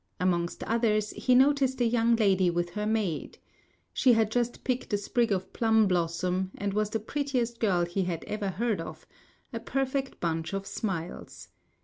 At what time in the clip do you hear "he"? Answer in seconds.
1.11-1.35, 7.85-8.05